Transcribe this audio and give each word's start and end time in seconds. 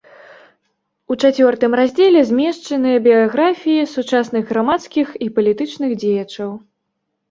У 1.11 1.17
чацвёртым 1.21 1.71
раздзеле 1.81 2.21
змешчаныя 2.31 2.97
біяграфіі 3.11 3.87
сучасных 3.95 4.43
грамадскіх 4.51 5.07
і 5.25 5.33
палітычных 5.41 5.91
дзеячаў. 6.05 6.51